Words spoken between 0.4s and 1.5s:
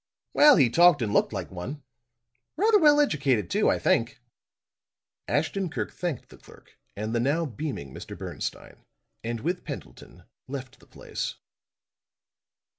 he talked and looked